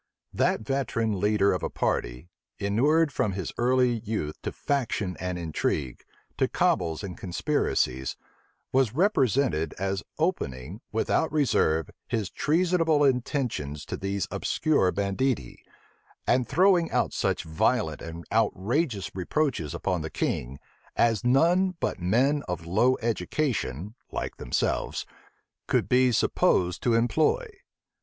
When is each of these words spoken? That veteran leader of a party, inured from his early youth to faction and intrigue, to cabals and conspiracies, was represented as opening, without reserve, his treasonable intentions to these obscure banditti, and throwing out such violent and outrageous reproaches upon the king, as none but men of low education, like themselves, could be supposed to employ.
That 0.33 0.61
veteran 0.61 1.19
leader 1.19 1.53
of 1.53 1.61
a 1.61 1.69
party, 1.69 2.31
inured 2.57 3.11
from 3.11 3.33
his 3.33 3.53
early 3.59 3.99
youth 3.99 4.41
to 4.41 4.51
faction 4.51 5.15
and 5.19 5.37
intrigue, 5.37 6.03
to 6.39 6.47
cabals 6.47 7.03
and 7.03 7.15
conspiracies, 7.15 8.15
was 8.73 8.95
represented 8.95 9.75
as 9.77 10.01
opening, 10.17 10.81
without 10.91 11.31
reserve, 11.31 11.91
his 12.07 12.31
treasonable 12.31 13.03
intentions 13.03 13.85
to 13.85 13.95
these 13.95 14.27
obscure 14.31 14.91
banditti, 14.91 15.63
and 16.25 16.47
throwing 16.47 16.89
out 16.89 17.13
such 17.13 17.43
violent 17.43 18.01
and 18.01 18.25
outrageous 18.33 19.11
reproaches 19.13 19.75
upon 19.75 20.01
the 20.01 20.09
king, 20.09 20.57
as 20.95 21.23
none 21.23 21.75
but 21.79 21.99
men 21.99 22.41
of 22.47 22.65
low 22.65 22.97
education, 23.03 23.93
like 24.11 24.37
themselves, 24.37 25.05
could 25.67 25.87
be 25.87 26.11
supposed 26.11 26.81
to 26.81 26.95
employ. 26.95 27.45